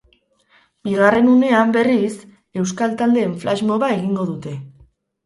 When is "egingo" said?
3.97-4.27